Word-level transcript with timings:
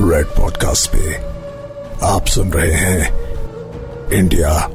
Red 0.00 0.26
podcast 0.26 0.90
पे 0.92 1.14
आप 2.06 2.26
सुन 2.26 2.50
रहे 2.52 2.72
हैं 2.72 4.12
इंडिया 4.12 4.68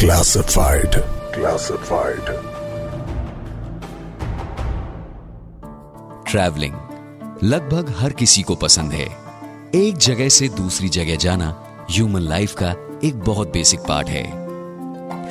क्लासिफाइड 0.00 0.96
क्लासिफाइड 1.34 2.24
ट्रैवलिंग 6.30 6.74
लगभग 7.44 7.94
हर 7.98 8.12
किसी 8.12 8.42
को 8.42 8.54
पसंद 8.54 8.92
है। 8.92 9.06
एक 9.74 9.96
जगह 9.96 10.28
से 10.28 10.48
दूसरी 10.48 10.88
जगह 10.88 11.16
जाना 11.16 11.48
ह्यूमन 11.90 12.20
लाइफ 12.20 12.54
का 12.62 12.98
एक 13.04 13.20
बहुत 13.20 13.52
बेसिक 13.52 13.80
पार्ट 13.80 14.08
है। 14.08 14.24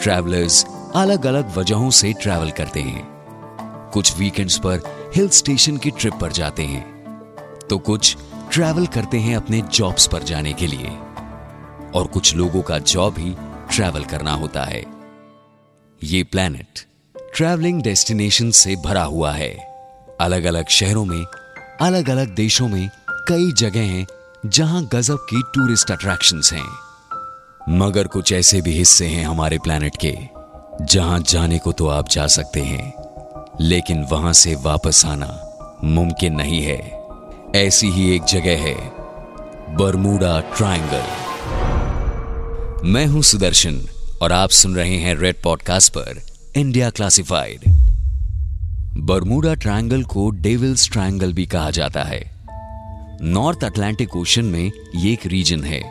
ट्रैवलर्स 0.01 0.65
अलग 0.95 1.25
अलग 1.25 1.57
वजहों 1.57 1.89
से 1.89 2.13
ट्रैवल 2.13 2.51
करते 2.51 2.81
हैं। 2.81 3.07
कुछ 3.93 4.17
वीकेंड्स 4.19 4.57
पर 4.57 4.81
हिल 5.15 5.29
स्टेशन 5.29 5.77
की 5.77 5.91
ट्रिप 5.91 6.13
पर 6.21 6.31
जाते 6.31 6.63
हैं। 6.63 6.95
तो 7.69 7.77
कुछ 7.77 8.17
ट्रैवल 8.55 8.85
करते 8.87 9.19
हैं 9.19 9.35
अपने 9.35 9.61
जॉब्स 9.61 10.07
पर 10.07 10.23
जाने 10.23 10.53
के 10.53 10.67
लिए। 10.67 10.87
और 11.95 12.07
कुछ 12.13 12.35
लोगों 12.35 12.61
का 12.61 12.79
जॉब 12.79 13.15
ही 13.17 13.35
ट्रैवल 13.75 14.03
करना 14.03 14.33
होता 14.33 14.63
है। 14.63 14.85
ये 16.03 16.23
प्लैनेट 16.23 16.79
ट्रैवलिंग 17.35 17.81
डेस्टिनेशन 17.81 18.51
से 18.51 18.75
भरा 18.75 19.03
हुआ 19.03 19.31
है। 19.31 19.49
अलग 20.21 20.43
अलग 20.43 20.67
शहरों 20.67 21.05
में 21.05 21.25
अलग 21.81 22.09
अलग 22.09 22.35
देशों 22.35 22.67
में 22.67 22.89
कई 23.11 23.51
जगह 23.51 23.81
हैं 23.81 24.05
जहाँ 24.45 24.89
गजब 24.93 25.17
की 25.29 25.41
टूरिस्ट 25.41 25.91
अट्रैक्शंस 25.91 26.53
हैं। 26.53 27.77
मगर 27.77 28.07
कुछ 28.07 28.33
ऐसे 28.33 28.61
भी 28.61 28.73
हिस्से 28.73 29.07
हैं 29.07 29.25
हमारे 29.25 29.57
प्लैनेट 29.57 29.97
के, 30.05 30.17
जहाँ 30.85 31.19
जाने 31.19 31.59
को 31.59 31.71
तो 31.71 31.87
आप 31.87 32.09
जा 32.09 32.27
सकते 32.27 32.61
हैं, 32.61 32.93
लेकिन 33.61 34.03
वहाँ 34.03 34.33
से 34.33 34.55
वापस 34.55 35.05
आना 35.05 35.49
मुमकिन 35.83 36.35
नहीं 36.35 36.61
है। 36.61 37.04
ऐसी 37.55 37.89
ही 37.89 38.15
एक 38.15 38.23
जगह 38.23 38.57
है, 38.57 38.75
बरमूडा 39.75 40.39
ट्रायंगल। 40.57 41.03
मैं 42.87 43.05
हूँ 43.05 43.21
सुदर्शन 43.23 43.79
और 44.21 44.31
आप 44.31 44.49
सुन 44.49 44.75
रहे 44.75 44.97
हैं 44.97 45.15
रेड 45.15 45.35
पॉडकास्ट 45.43 45.93
पर 45.93 46.21
इंडिया 46.55 46.89
क्लासिफाइड 46.89 47.59
बरमूडा 48.97 49.53
ट्रायंगल 49.53 50.03
को 50.03 50.29
डेविल्स 50.29 50.89
ट्रायंगल 50.91 51.33
भी 51.33 51.45
कहा 51.45 51.71
जाता 51.71 52.03
है। 52.03 52.31
नॉर्थ 53.21 53.63
अटलांटिक 53.63 54.15
ओशन 54.15 54.45
में 54.45 54.71
ये 54.95 55.13
एक 55.13 55.25
रीजन 55.25 55.63
है, 55.63 55.81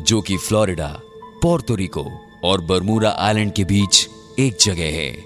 जो 0.00 0.20
कि 0.20 0.36
फ्लोरिडा 0.36 1.00
पोर्टोरिको 1.42 2.06
और 2.44 2.60
बरमूडा 2.60 3.10
आइलैंड 3.18 3.52
के 3.52 3.64
बीच 3.64 4.08
एक 4.38 4.58
जगह 4.60 4.96
है। 4.96 5.16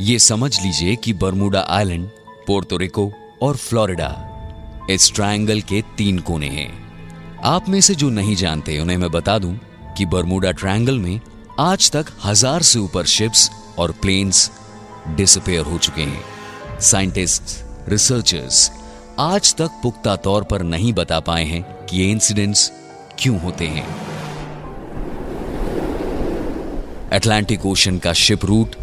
ये 0.00 0.18
समझ 0.18 0.60
लीजिए 0.62 0.96
कि 0.96 1.12
बरमूडा 1.12 1.66
आइलैंड 1.68 2.08
पोर्टोरिको 2.46 3.12
और 3.42 3.56
फ्लोरिडा 3.56 4.27
इस 4.90 5.12
ट्रायंगल 5.14 5.60
के 5.60 5.80
तीन 5.96 6.18
कोने 6.18 6.48
हैं। 6.48 6.70
आप 7.44 7.68
में 7.68 7.80
से 7.80 7.94
जो 7.94 8.08
नहीं 8.10 8.36
जानते, 8.36 8.78
उन्हें 8.78 8.96
मैं 8.96 9.10
बता 9.10 9.38
दूँ 9.38 9.52
कि 9.96 10.06
बरमूडा 10.06 10.52
ट्रायंगल 10.52 10.98
में 10.98 11.20
आज 11.60 11.90
तक 11.90 12.06
हज़ार 12.24 12.62
से 12.62 12.78
ऊपर 12.78 13.06
शिप्स 13.06 13.50
और 13.78 13.92
प्लेन्स 13.92 14.50
डिसअपेयर 15.16 15.64
हो 15.64 15.78
चुके 15.78 16.02
हैं। 16.02 16.80
साइंटिस्ट 16.80 17.88
रिसर्चर्स 17.88 18.70
आज 19.18 19.54
तक 19.54 19.80
पुख्ता 19.82 20.16
तौर 20.16 20.44
पर 20.44 20.62
नहीं 20.62 20.92
बता 20.92 21.20
पाए 21.20 21.44
हैं 21.44 21.62
कि 21.86 21.96
ये 21.96 22.10
इंसिडेंट्स 22.10 22.70
क्यों 23.18 23.40
होते 23.40 23.66
हैं। 23.66 23.86
अटलांटिक 27.12 27.66
ओशन 27.66 27.98
का 27.98 28.12
शिप 28.12 28.44
रूट 28.44 28.76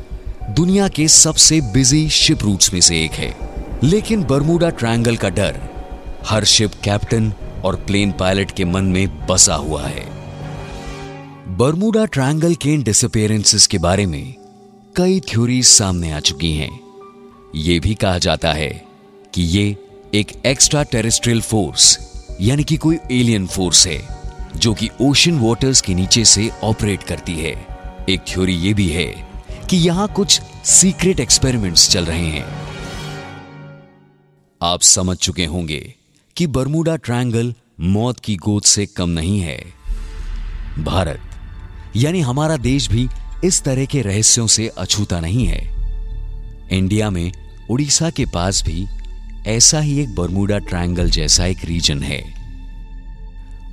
दुनिया 0.50 0.88
के 0.88 1.08
सबसे 1.08 1.62
बिज़ी 1.74 2.10
शिप 2.10 2.44
रूट्स 2.44 2.74
में 2.74 2.82
से 2.82 3.04
एक 3.06 3.12
है। 3.12 3.36
लेकिन 3.84 4.24
बरमूडा 4.24 4.70
ट्रायंगल 4.70 5.18
का 5.18 5.30
डर 5.30 5.75
हर 6.26 6.44
शिप 6.44 6.72
कैप्टन 6.84 7.34
और 7.66 7.76
प्लेन 7.76 8.12
पायलट 8.12 8.52
के 8.52 8.66
मन 8.66 8.84
में 8.84 9.28
बसा 9.28 9.56
हुआ 9.56 9.84
है। 9.84 10.06
बरमूडा 11.58 12.06
ट्रायंगल 12.06 12.56
के 12.56 12.76
डिसअपेयरेंसेस 12.78 13.68
के 13.68 13.78
बारे 13.78 14.06
में 14.06 14.36
कई 14.96 15.20
थ्योरीज 15.20 15.66
सामने 15.66 16.12
आ 16.12 16.20
चुकी 16.20 16.52
हैं। 16.56 16.80
यह 17.56 17.80
भी 17.80 17.94
कहा 17.96 18.18
जाता 18.18 18.54
है 18.54 18.70
कि 19.34 19.42
ये 19.42 19.78
एक 20.14 20.32
एक्स्ट्रा 20.46 20.84
टेरेस्ट्रियल 20.84 21.42
फोर्स 21.42 21.98
यानी 22.42 22.64
कि 22.64 22.78
कोई 22.78 22.98
एलियन 23.12 23.48
फोर्स 23.48 23.88
है, 23.88 24.02
जो 24.56 24.74
कि 24.74 24.90
ओशन 25.02 25.40
वाटर्स 25.40 25.82
के 25.82 25.94
नीचे 25.94 26.26
से 26.26 26.50
ऑपरेट 26.64 27.04
करती 27.04 27.34
है। 27.34 27.54
एक 28.10 28.22
थ्योरी 28.28 28.56
ये 28.56 28.74
भी 28.74 28.88
है 28.90 29.08
कि 29.70 29.78
यहाँ 29.78 30.08
कुछ 30.08 30.42
सीक्रेट 30.66 31.20
एक्सपेरिमेंट्स 31.20 31.90
चल 31.90 32.06
रहे 32.06 32.26
हैं। 32.26 32.46
आप 34.62 34.82
समझ 34.82 35.18
चुके 35.18 35.46
होंगे 35.46 35.96
कि 36.38 36.48
बरमूडा 36.48 36.96
ट्रायंगल 36.96 37.54
मौत 37.82 38.20
की 38.20 38.36
गोद 38.36 38.64
से 38.64 38.86
कम 38.86 39.10
नहीं 39.10 39.40
है। 39.40 39.64
भारत, 40.80 41.22
यानी 41.96 42.22
हमारा 42.22 42.58
देश 42.58 42.90
भी 42.90 43.10
इस 43.44 43.64
तरह 43.64 43.86
के 43.86 44.02
रहस्यों 44.02 44.48
से 44.48 44.68
अछूता 44.68 45.20
नहीं 45.20 45.46
है। 45.46 45.70
इंडिया 46.72 47.10
में 47.10 47.32
उड़ीसा 47.72 48.10
के 48.10 48.26
पास 48.26 48.64
भी 48.64 48.88
ऐसा 49.48 49.80
ही 49.80 50.00
एक 50.00 50.16
बरमूडा 50.16 50.58
ट्रायंगल 50.58 51.10
जैसा 51.10 51.46
एक 51.46 51.66
रीजन 51.66 52.04
है। 52.04 52.22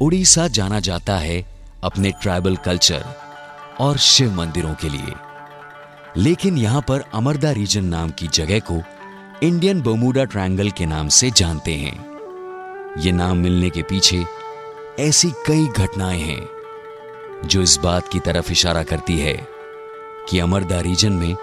उड़ीसा 0.03 0.49
जाना 0.49 0.81
जाता 0.81 1.17
है 1.17 1.47
अपने 1.85 2.11
ट्राइबल 2.11 2.57
कल्चर 2.57 3.05
और 3.81 3.99
शिव 3.99 4.35
मंदिरों 4.35 4.75
के 4.75 4.89
लिए। 4.89 5.15
लेकिन 6.17 6.59
यहाँ 6.59 6.85
पर 6.89 7.01
अमरदा 7.15 7.51
रीजन 7.51 7.85
नाम 7.85 8.11
की 8.11 8.29
जगह 8.29 8.59
को 8.59 8.83
इंडियन 9.43 9.81
बमूडा 9.81 10.25
ट्रायंगल 10.25 10.71
के 10.71 10.87
नाम 10.87 11.09
से 11.09 11.31
जानते 11.31 11.75
हैं। 11.75 12.12
ये 12.99 13.13
नाम 13.13 13.37
मिलने 13.37 13.71
के 13.71 13.83
पीछे 13.83 14.25
ऐसी 15.01 15.31
कई 15.47 15.67
घटनाएँ 15.67 16.21
हैं, 16.21 16.49
जो 17.45 17.63
इस 17.63 17.77
बात 17.77 18.09
की 18.09 18.21
तरफ़ 18.21 18.53
इशारा 18.53 18.83
करती 18.83 19.19
है 19.19 19.47
कि 20.31 20.39
अमरदा 20.39 20.81
रीजन 20.81 21.13
में 21.13 21.37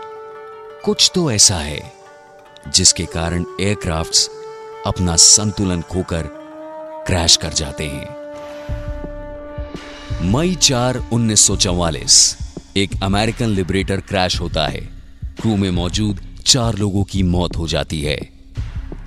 कुछ 0.85 1.11
तो 1.15 1.31
ऐसा 1.31 1.55
है, 1.55 1.93
जिसके 2.67 3.05
कारण 3.05 3.45
एयरक्राफ्ट्स 3.61 4.29
अपना 4.85 5.15
संतुलन 5.15 5.81
खोकर 5.81 6.29
क्रैश 7.07 7.35
कर 7.37 7.53
जाते 7.53 7.85
हैं। 7.85 8.07
मई 10.31 10.55
चार 10.55 11.09
उन्नीस 11.13 12.37
एक 12.77 12.91
अमेरिकन 13.03 13.47
लिबरेटर 13.47 14.01
क्रैश 14.01 14.41
होता 14.41 14.67
है। 14.67 14.81
क्रू 15.41 15.55
में 15.55 15.71
मौजूद 15.71 16.19
चार 16.45 16.75
लोगों 16.75 17.03
की 17.03 17.23
मौत 17.23 17.57
हो 17.57 17.67
जाती 17.67 18.01
है। 18.01 18.17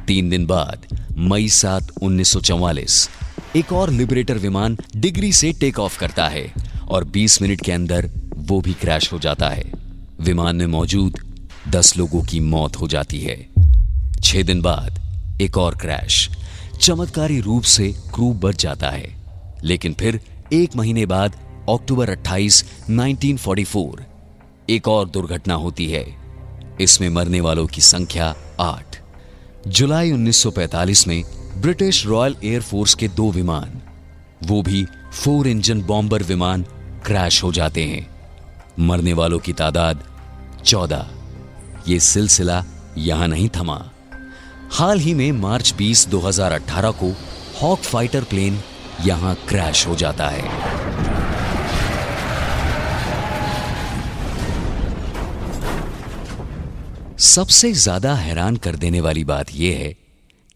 तीन 0.07 0.31
दिन 0.31 0.47
बाद 0.47 1.02
मई 1.17 1.49
सात 1.49 1.89
उन्नीस 2.03 3.11
एक 3.57 3.73
और 3.73 3.91
लिबरेटर 3.91 4.39
विमान 4.39 4.79
डिग्री 4.97 5.33
से 5.33 5.53
टेक 5.53 5.79
ऑफ़ 5.79 5.99
करता 5.99 6.29
है 6.29 6.53
और 6.89 7.05
20 7.05 7.43
मिनट 7.43 7.61
के 7.61 7.73
अंदर 7.73 8.11
वो 8.37 8.61
भी 8.61 8.73
क्रैश 8.73 9.13
हो 9.13 9.19
जाता 9.19 9.49
है। 9.49 9.73
विमान 10.21 10.57
में 10.57 10.67
मौजूद 10.67 11.41
10 11.69 11.97
लोगों 11.97 12.23
की 12.23 12.41
मौत 12.41 12.77
हो 12.77 12.89
जाती 12.89 13.21
है। 13.21 13.49
छह 14.23 14.43
दिन 14.43 14.63
बाद 14.63 15.01
एक 15.41 15.59
और 15.59 15.77
क्रैश 15.77 16.31
चमत्कारी 16.81 17.41
रूप 17.41 17.63
से 17.63 17.95
क्रू 18.15 18.33
बच 18.33 18.63
जाता 18.63 18.91
है। 18.91 19.23
लेकिन 19.65 19.93
फिर 19.93 20.21
एक 20.53 20.77
महीने 20.77 21.07
बाद 21.07 21.37
अक्टूबर 21.71 22.11
28, 22.11 22.65
1944 22.91 24.01
एक 24.71 24.89
और 24.89 25.09
दुर्घटना 25.09 25.55
होती 25.55 25.87
है। 25.91 26.17
इसमें 26.81 27.09
मरने 27.09 27.41
वालों 27.41 27.67
की 27.67 27.81
संख्या 27.81 28.37
आठ। 28.61 29.02
जुलाई 29.69 30.13
1945 30.13 31.07
में 31.07 31.25
ब्रिटिश 31.57 32.07
रॉयल 32.07 32.37
एयरफोर्स 32.45 32.95
के 32.95 33.09
दो 33.09 33.31
विमान 33.31 33.81
वो 34.43 34.63
भी 34.63 34.87
फोर 35.13 35.47
इंजन 35.47 35.83
बॉम्बर 35.83 36.23
विमान 36.23 36.63
क्रैश 37.07 37.43
हो 37.43 37.53
जाते 37.53 37.85
हैं। 37.85 38.11
मरने 38.81 39.13
वालों 39.13 39.39
की 39.39 39.53
तादाद 39.53 40.05
चौदह। 40.65 41.11
ये 41.89 42.01
सिलसिला 42.01 42.65
यहाँ 42.99 43.29
नहीं 43.29 43.49
थमा। 43.49 43.91
हाल 44.71 44.99
ही 44.99 45.15
में 45.15 45.33
मार्च 45.33 45.75
20, 45.79 46.09
2018 46.09 46.91
को 46.91 47.17
हॉक 47.63 47.79
फाइटर 47.79 48.25
प्लेन 48.25 48.61
यहाँ 49.05 49.35
क्रैश 49.49 49.87
हो 49.87 49.95
जाता 49.95 50.29
है। 50.29 50.82
सबसे 57.23 57.73
ज़्यादा 57.73 58.15
हैरान 58.15 58.57
कर 58.57 58.77
देने 58.77 59.01
वाली 59.01 59.23
बात 59.25 59.55
यह 59.55 59.77
है 59.79 59.93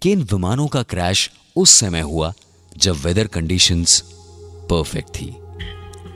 कि 0.02 0.12
इन 0.12 0.22
विमानों 0.22 0.66
का 0.66 0.82
क्रैश 0.82 1.30
उस 1.56 1.70
समय 1.70 2.00
हुआ 2.02 2.32
जब 2.72 2.96
वेदर 2.96 3.26
कंडीशंस 3.26 4.00
परफेक्ट 4.70 5.10
थी। 5.10 5.28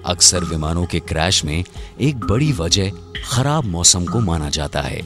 अक्सर 0.07 0.45
विमानों 0.45 0.85
के 0.87 1.01
क्रैश 1.03 1.45
में 1.45 1.63
एक 2.01 2.25
बड़ी 2.25 2.53
वजह 2.53 2.91
खराब 3.25 3.65
मौसम 3.67 4.07
को 4.07 4.21
माना 4.21 4.51
जाता 4.51 4.81
है, 4.81 5.01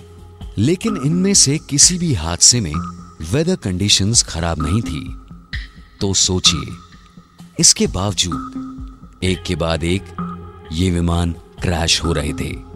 लेकिन 0.58 0.96
इनमें 0.96 1.34
से 1.34 1.58
किसी 1.70 1.98
भी 1.98 2.12
हादसे 2.14 2.60
में 2.60 2.74
वेदर 3.32 3.56
कंडीशंस 3.56 4.22
खराब 4.22 4.62
नहीं 4.62 4.82
थी। 4.82 5.04
तो 6.00 6.14
सोचिए, 6.14 6.76
इसके 7.60 7.86
बावजूद, 7.86 9.20
एक 9.24 9.42
के 9.42 9.56
बाद 9.56 9.84
एक 9.84 10.16
ये 10.72 10.90
विमान 10.90 11.32
क्रैश 11.62 12.04
हो 12.04 12.12
रहे 12.12 12.32
थे। 12.32 12.73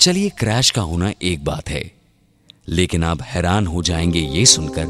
चलिए 0.00 0.28
क्रैश 0.28 0.70
का 0.70 0.82
होना 0.82 1.12
एक 1.22 1.44
बात 1.44 1.68
है, 1.68 1.92
लेकिन 2.68 3.04
आप 3.04 3.22
हैरान 3.22 3.66
हो 3.66 3.82
जाएँगे 3.82 4.18
ये 4.18 4.44
सुनकर। 4.46 4.86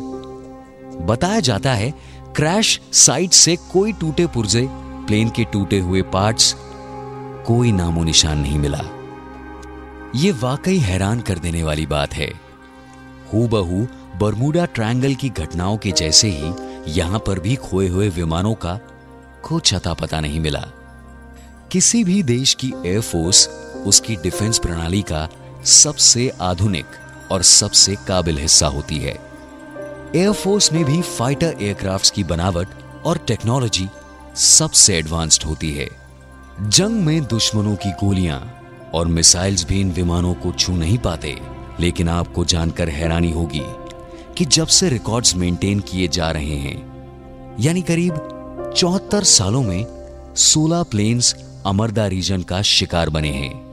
बताया 1.07 1.41
जाता 1.41 1.73
है, 1.75 1.91
क्रैश 2.37 2.81
साइट 2.93 3.31
से 3.31 3.57
कोई 3.73 3.93
टूटे 3.93 4.27
पुर्जे, 4.27 4.67
प्लेन 5.07 5.31
के 5.31 5.45
टूटे 5.45 5.79
हुए 5.79 6.03
पार्ट्स, 6.03 6.55
कोई 7.47 7.73
नामो 7.73 8.05
निशान 8.05 8.39
नहीं 8.39 8.59
मिला। 8.59 8.83
यह 10.17 10.39
वाकई 10.41 10.79
हैरान 10.79 11.21
कर 11.21 11.39
देने 11.39 11.63
वाली 11.63 11.87
बात 11.87 12.15
है। 12.15 12.33
हूबहू 13.33 13.87
बरमूडा 14.19 14.65
ट्रायंगल 14.65 15.15
की 15.15 15.29
घटनाओं 15.29 15.77
के 15.77 15.93
जैसे 15.93 16.29
ही 16.31 16.53
यहाँ 16.93 17.19
पर 17.19 17.39
भी 17.39 17.57
खोए 17.57 17.89
हुए 17.89 18.09
विमानों 18.09 18.55
का 18.55 18.79
कुछ 19.43 19.75
अता 19.75 19.95
पता 19.95 20.21
नहीं 20.21 20.41
मिला। 20.41 20.67
किसी 21.73 22.05
भी 22.05 22.23
देश 22.23 22.55
की 22.55 22.73
एयरफोर्स 22.87 23.49
उसकी 23.87 24.17
डिफेंस 24.17 24.59
प्रणाली 24.59 25.03
का 25.03 25.29
सबसे 25.65 26.33
आधुनिक 26.41 26.87
और 27.33 27.43
सबसे 27.43 27.97
काबिल 28.09 28.39
हिस्सा 28.39 28.67
होती 28.67 28.97
है। 28.97 29.19
एयरफोर्स 30.17 30.73
में 30.73 30.85
भी 30.85 31.03
फाइटर 31.03 31.57
एयरक्राफ्ट्स 31.61 32.11
की 32.11 32.25
बनावट 32.25 32.69
और 33.05 33.19
टेक्नोलॉजी 33.19 33.89
सबसे 34.37 34.97
एडवांस्ड 34.97 35.43
होती 35.43 35.73
है। 35.73 35.89
जंग 36.63 37.05
में 37.05 37.25
दुश्मनों 37.25 37.77
की 37.77 37.91
गोलियाँ 37.91 38.63
और 38.95 39.07
मिसाइल्स 39.07 39.65
भी 39.65 39.81
इन 39.81 39.91
विमानों 39.91 40.35
को 40.35 40.53
छू 40.53 40.73
नहीं 40.73 40.99
पाते, 40.99 41.41
लेकिन 41.81 42.09
आपको 42.09 42.45
जानकर 42.45 42.89
हैरानी 42.89 43.31
होगी 43.33 43.63
कि 44.39 44.45
जब 44.45 44.67
से 44.67 44.89
रिकॉर्ड्स 44.89 45.37
मेंटेन 45.37 45.81
किए 45.81 46.09
जा 46.09 46.31
रहे 46.31 46.57
हैं, 46.57 47.57
यानी 47.61 47.83
करीब 47.83 48.73
चौहत्तर 48.77 49.25
सालों 49.25 49.63
में 49.63 49.87
16 50.37 50.83
प्लेन्स 50.83 51.35
अमरदा 51.67 52.07
रीजन 52.07 52.43
का 52.43 52.63
शिकार 52.63 53.11
बने 53.11 53.29
हैं। 53.29 53.70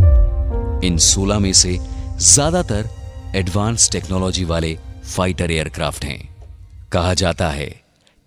इन 0.84 0.98
16 0.98 1.40
में 1.40 1.52
से 1.54 1.78
ज़्यादातर 2.22 2.90
एडवांस 3.36 3.90
टेक्नोलॉजी 3.92 4.44
वाले 4.44 4.78
फाइटर 5.06 5.52
एयरक्राफ्ट 5.52 6.04
हैं। 6.06 6.20
कहा 6.92 7.14
जाता 7.14 7.50
है 7.50 7.70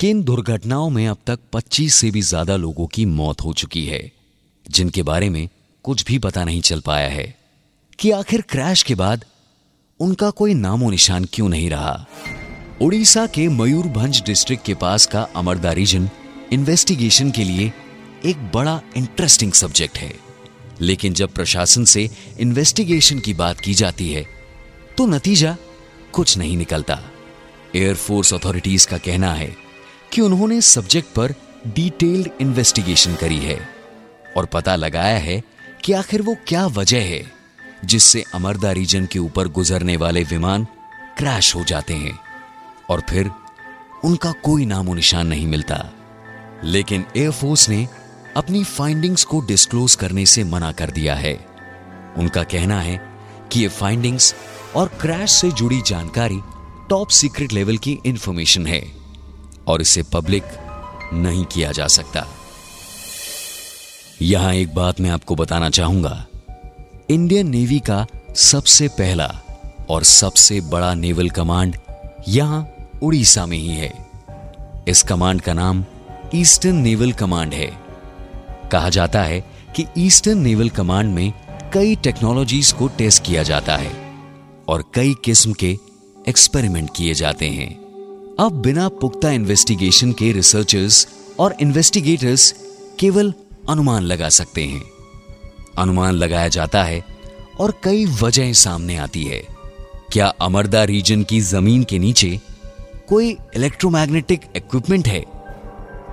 कि 0.01 0.09
इन 0.11 0.23
दुर्घटनाओं 0.23 0.89
में 0.91 1.07
अब 1.09 1.17
तक 1.27 1.39
25 1.53 1.95
से 1.95 2.11
भी 2.11 2.23
ज़्यादा 2.23 2.57
लोगों 2.57 2.87
की 2.87 3.05
मौत 3.07 3.45
हो 3.45 3.53
चुकी 3.53 3.85
है, 3.87 4.01
जिनके 4.67 5.03
बारे 5.03 5.29
में 5.31 5.49
कुछ 5.85 6.05
भी 6.05 6.19
पता 6.19 6.45
नहीं 6.45 6.61
चल 6.61 6.81
पाया 6.81 7.09
है 7.09 7.35
कि 7.99 8.11
आखिर 8.11 8.41
क्रैश 8.41 8.83
के 8.83 8.95
बाद 8.95 9.25
उनका 10.01 10.31
कोई 10.31 10.55
नामो 10.55 10.91
निशान 10.91 11.25
क्यों 11.33 11.49
नहीं 11.49 11.69
रहा। 11.71 12.07
उड़ीसा 12.83 13.27
के 13.27 13.47
मयूरभंज 13.49 14.23
डिस्ट्रिक्ट 14.27 14.65
के 14.67 14.75
पास 14.75 15.07
का 15.07 15.23
अमरदा 15.37 15.73
रीजन 15.73 16.09
इन्वेस्टिगेशन 16.53 17.31
के 17.31 17.45
लिए 17.45 17.73
एक 18.25 18.51
बड़ा 18.55 18.81
इंटरेस्टिंग 18.97 19.53
सब्जेक्ट 19.53 19.99
है। 19.99 20.13
लेकिन 20.81 21.15
जब 21.15 21.33
प्रशासन 21.35 21.85
से 21.85 22.09
इन्वेस्टिगेशन 22.39 23.19
की 23.19 23.35
बात 23.35 23.61
की 23.61 23.75
जाती 23.75 24.13
है 24.13 24.27
तो 24.99 25.07
नतीजा 25.07 25.57
कुछ 26.13 26.37
नहीं 26.39 26.57
निकलता। 26.57 26.99
एयरफोर्स 27.77 28.33
अथॉरिटीज 28.35 28.85
का 28.85 28.99
कहना 28.99 29.33
है 29.35 29.55
कि 30.13 30.21
उन्होंने 30.21 30.61
सब्जेक्ट 30.61 31.09
पर 31.09 31.35
डिटेल्ड 31.67 32.29
इन्वेस्टिगेशन 32.41 33.15
करी 33.15 33.39
है 33.39 33.69
और 34.37 34.47
पता 34.47 34.77
लगाया 34.77 35.19
है 35.19 35.43
कि 35.85 35.93
आखिर 35.93 36.23
वो 36.23 36.37
क्या 36.47 36.67
वजह 36.67 37.03
है, 37.03 37.23
जिससे 37.85 38.25
अमरदा 38.35 38.73
रीजन 38.73 39.07
के 39.07 39.19
ऊपर 39.19 39.49
गुजरने 39.49 39.97
वाले 39.97 40.23
विमान 40.25 40.65
क्रैश 41.19 41.55
हो 41.55 41.65
जाते 41.65 41.95
हैं 41.95 42.19
और 42.91 43.03
फिर 43.11 43.31
उनका 44.05 44.33
कोई 44.33 44.67
नामो 44.67 44.95
निशान 44.95 45.27
नहीं 45.27 45.47
मिलता। 45.47 45.85
लेकिन 46.65 47.05
एयरफोर्स 47.17 47.69
ने 47.69 47.87
अपनी 48.37 48.65
फाइंडिंग्स 48.65 49.25
को 49.25 49.41
डिस्क्लोज 49.41 49.95
करने 49.95 50.27
से 50.27 50.45
मना 50.45 50.73
कर 50.73 50.91
दिया 50.91 51.15
है। 51.15 51.35
उनका 52.19 52.43
कहना 52.43 52.81
है 52.81 53.01
कि 53.53 53.61
ये 53.61 53.69
फाइंडिंग्स 53.69 54.35
और 54.77 54.89
क्रैश 54.89 55.31
से 55.31 55.51
जुड़ी 55.51 55.81
जानकारी 55.87 56.39
टॉप 56.91 57.09
सीक्रेट 57.09 57.53
लेवल 57.53 57.79
की 57.79 57.99
इंफॉर्मेशन 58.07 58.67
है 58.67 58.83
और 59.67 59.83
इसे 59.83 60.03
पब्लिक 60.03 60.45
नहीं 61.13 61.45
किया 61.45 61.73
जा 61.73 61.87
सकता। 61.87 62.27
यहाँ 64.23 64.55
एक 64.55 64.75
बात 64.75 65.01
मैं 65.01 65.11
आपको 65.11 65.37
बताना 65.37 65.71
चाहूँगा। 65.71 66.27
इंडियन 67.11 67.49
नेवी 67.49 67.79
का 67.79 68.07
सबसे 68.37 68.89
पहला 68.89 69.41
और 69.91 70.05
सबसे 70.05 70.61
बड़ा 70.61 70.95
नेवल 70.95 71.31
कमांड 71.31 71.77
यहाँ 72.29 72.69
उड़ीसा 73.03 73.47
में 73.47 73.59
ही 73.59 73.69
है। 73.69 73.93
इस 74.89 75.03
कमांड 75.03 75.41
का 75.41 75.53
नाम 75.53 75.85
ईस्टर्न 76.35 76.77
नेवल 76.77 77.13
कमांड 77.13 77.55
है। 77.55 77.90
कहा 78.73 78.89
जाता 78.89 79.23
है 79.23 79.41
कि 79.77 79.85
ईस्टर्न 79.99 80.39
नेवल 80.39 80.69
कमांड 80.69 81.15
में 81.15 81.33
कई 81.75 81.97
टेक्नोलॉजीज़ 81.97 82.75
को 82.75 82.89
टेस्ट 82.89 83.25
किया 83.25 83.43
जाता 83.43 83.77
है 83.77 83.93
और 84.69 84.85
कई 84.95 85.15
किस्म 85.25 85.53
के 85.53 85.77
एक्सपेरिमेंट 86.29 86.91
किए 86.97 87.15
जाते 87.15 87.49
हैं। 87.49 87.75
अब 88.41 88.53
बिना 88.53 88.89
पुख्ता 88.89 89.31
इन्वेस्टिगेशन 89.31 90.13
के 90.13 90.33
रिसर्चर्स 90.33 91.09
और 91.39 91.57
इन्वेस्टिगेटर्स 91.61 92.55
केवल 92.99 93.35
अनुमान 93.69 94.03
लगा 94.03 94.29
सकते 94.29 94.65
हैं। 94.65 94.83
अनुमान 95.79 96.15
लगाया 96.15 96.49
जाता 96.49 96.85
है 96.85 97.05
और 97.61 97.81
कई 97.85 98.07
वजहें 98.07 98.53
सामने 98.53 98.97
आती 98.97 99.25
है। 99.25 99.43
क्या 100.13 100.27
अमरदा 100.27 100.85
रीजन 100.85 101.23
की 101.23 101.41
ज़मीन 101.41 101.85
के 101.85 101.99
नीचे 101.99 102.41
कोई 103.09 103.37
इलेक्ट्रोमैग्नेटिक 103.57 104.41
इक्विपमेंट 104.57 105.09
है? 105.09 105.25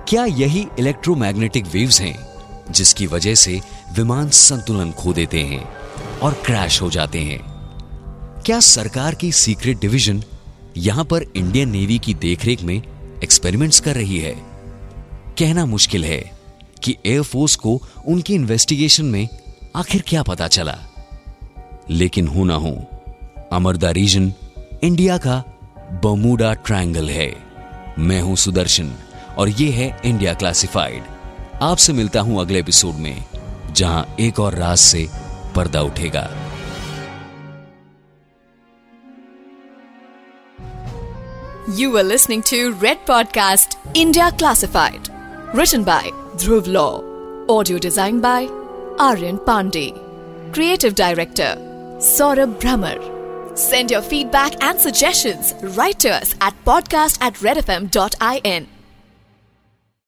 क्या 0.08 0.24
यही 0.24 0.66
इलेक्ट्रोमैग्नेटिक 0.78 1.66
वेव्स 1.66 2.00
हैं? 2.00 2.27
जिसकी 2.70 3.06
वजह 3.06 3.34
से 3.34 3.60
विमान 3.92 4.28
संतुलन 4.28 4.92
खो 4.92 5.12
देते 5.12 5.40
हैं 5.40 5.68
और 6.18 6.32
क्रैश 6.32 6.82
हो 6.82 6.90
जाते 6.90 7.20
हैं। 7.20 7.58
क्या 8.46 8.60
सरकार 8.60 9.14
की 9.14 9.32
सीक्रेट 9.32 9.80
डिवीज़न 9.80 10.22
यहाँ 10.76 11.04
पर 11.04 11.22
इंडियन 11.36 11.70
नेवी 11.70 11.98
की 11.98 12.14
देखरेख 12.14 12.62
में 12.62 12.82
एक्सपेरिमेंट्स 13.24 13.80
कर 13.80 13.94
रही 13.94 14.18
है? 14.18 14.34
कहना 15.38 15.66
मुश्किल 15.66 16.04
है 16.04 16.38
कि 16.82 16.96
एयरफोर्स 17.06 17.56
को 17.56 17.82
उनकी 18.06 18.34
इन्वेस्टिगेशन 18.34 19.04
में 19.04 19.28
आखिर 19.76 20.04
क्या 20.06 20.22
पता 20.22 20.48
चला। 20.48 20.78
लेकिन 21.90 22.28
हो 22.28 22.44
ना 22.44 22.54
हो, 22.54 22.86
अमरदा 23.52 23.90
रीजन 23.90 24.32
इंडिया 24.82 25.18
का 25.18 25.44
बमूडा 26.04 26.54
ट्रायंगल 26.54 27.10
है। 27.10 27.36
मैं 27.98 28.20
हूँ 28.20 28.36
सुदर्शन 28.36 28.92
और 29.38 29.48
यह 29.48 29.74
है 29.74 30.00
इंडिया 30.04 30.34
क्लासिफाइड। 30.34 31.02
आपसे 31.62 31.92
मिलता 31.92 32.20
हूँ 32.20 32.40
अगले 32.40 32.58
एपिसोड 32.58 32.94
में, 32.94 33.24
जहाँ 33.72 34.16
एक 34.20 34.40
और 34.40 34.54
राज 34.54 34.78
से 34.78 35.08
पर्दा 35.56 35.80
उठेगा। 35.82 36.22
You 41.78 41.96
are 41.96 42.04
listening 42.04 42.42
to 42.42 42.70
red 42.82 42.98
podcast 43.06 43.78
India 43.96 44.30
classified 44.30 45.08
written 45.56 45.84
by 45.84 46.10
Dhruv 46.36 46.64
law 46.68 46.86
audio 47.54 47.78
design 47.78 48.20
by 48.20 48.46
Aryan 49.00 49.36
Pandey 49.36 49.92
creative 50.54 50.94
director 50.98 51.56
Saurabh 52.16 52.58
Bhramar 52.60 52.98
send 53.58 53.92
your 53.92 54.02
feedback 54.02 54.62
and 54.62 54.78
suggestions 54.78 55.54
right 55.64 56.06
at 56.06 56.64
podcast 56.64 57.22
at 57.22 57.42
red 57.42 57.56
F 57.56 57.70
M 57.70 57.86
dot 57.86 58.14
I 58.22 58.40
N 58.46 58.66